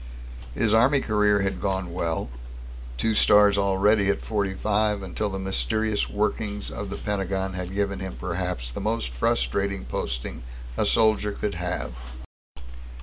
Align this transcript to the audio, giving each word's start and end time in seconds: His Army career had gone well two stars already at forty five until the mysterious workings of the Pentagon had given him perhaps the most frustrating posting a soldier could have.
His 0.55 0.73
Army 0.73 0.99
career 0.99 1.41
had 1.41 1.61
gone 1.61 1.93
well 1.93 2.29
two 2.97 3.13
stars 3.13 3.55
already 3.55 4.09
at 4.09 4.23
forty 4.23 4.55
five 4.55 5.03
until 5.03 5.29
the 5.29 5.37
mysterious 5.37 6.09
workings 6.09 6.71
of 6.71 6.89
the 6.89 6.97
Pentagon 6.97 7.53
had 7.53 7.75
given 7.75 7.99
him 7.99 8.17
perhaps 8.19 8.71
the 8.71 8.81
most 8.81 9.09
frustrating 9.11 9.85
posting 9.85 10.41
a 10.75 10.87
soldier 10.87 11.33
could 11.33 11.53
have. 11.53 11.91